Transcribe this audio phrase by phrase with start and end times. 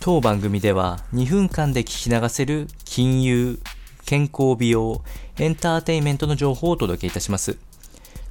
[0.00, 3.58] 当番組では2分間で聞き流せる金融、
[4.06, 5.02] 健康美容、
[5.38, 7.58] エンターテイメントの情報をお届けいたします。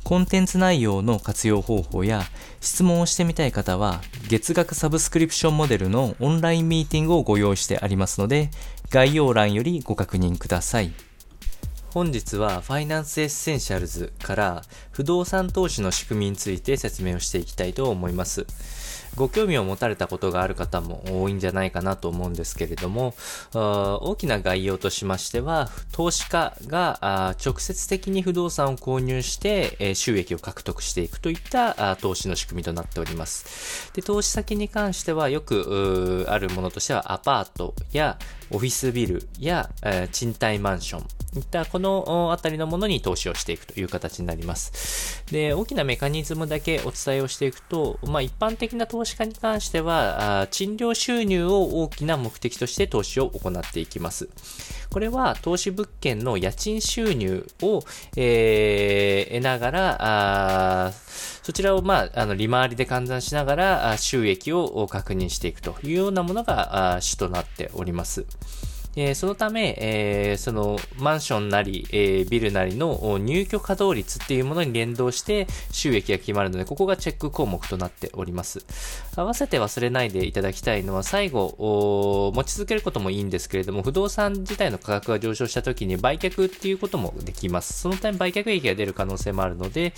[0.06, 2.24] コンテンツ内容の活用方法や
[2.62, 4.00] 質問をしてみたい方は
[4.30, 8.50] 月額サブスクリプションモデルのオンラインミーティングをご用意してありますので
[8.90, 10.94] 概要欄よりご確認ください。
[11.98, 14.62] 本日はファイナンスエッセンシャルズから
[14.92, 18.46] 不動産投資の仕組みについて説明をしていきたいと思います。
[19.16, 23.16] ご興味を持たれたことがある方も多いんじゃないかなと思うんですけれども、
[23.52, 33.92] 大きな概要としましては、投資家が直接的に不動産を購入して収益を獲得していくといった投資の仕組みとなっております。
[33.96, 38.20] で投資先に関してはよくあるものとしてはアパートや
[38.52, 39.72] オフィスビルや
[40.12, 45.24] 賃貸マンション、いったこのあたりのものに投資をしていくという形になります。
[45.32, 54.30] で、大きなメカニズムだけお伝えをしていくと、まあ一般的な投資家に関しては、賃料収入を大きな目的として投資を行っていきます。
[54.90, 57.84] これは投資物件の家賃収入を、
[58.16, 60.94] えー、得ながら、
[61.44, 68.26] そちらを、まあ、あの、利回りで換算しながら、収益を確認していくというようなものが主となっております。
[68.98, 78.66] えー、そのため、えー、そのマンションなり、えー、ビルなりの入居稼働率っていうものに連動して収益が決まるので、ここがチェック項目となっております。
[79.16, 87.80] 合わせて忘れないでいただきたいのは、最後、持ち続けることもいいんですけれども、不動産自体の価格が上昇した時に売却っていうこともできます。
[87.80, 89.94] そのため売却益が出る可能性もあるので、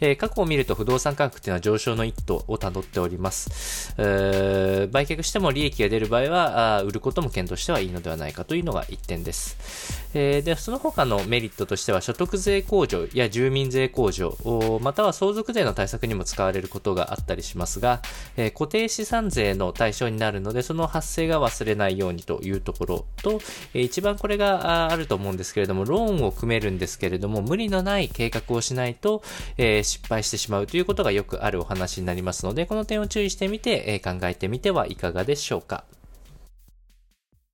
[0.00, 3.94] え過去を見ると不動産価格っていうのは上昇の一途を辿っております。
[3.96, 10.02] 売却しても利益が出る場合は、売ることも検討してはいいのではないかかというのが1点です。
[10.14, 18.02] えー、で、その他のメリットとしては、所得税控除や住民税控除、または相続税の対策にも使われることがあったりしますが、
[18.36, 23.40] えー、固定資産税の対象になるので、その発生が忘れないようにというところと、
[23.72, 29.22] えー、一番これがあると思うんですけれども、ローンを組めるんですけれども、無理のない計画をしないと、
[29.56, 35.84] えー、失敗してしまうということがよくあるお話になりますので、この点を注意してみて、え、考えてみてはいかがでしょうか。